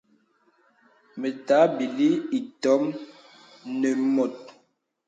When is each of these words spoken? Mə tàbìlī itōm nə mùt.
Mə 1.19 1.29
tàbìlī 1.47 2.09
itōm 2.37 2.83
nə 3.79 3.89
mùt. 4.13 4.33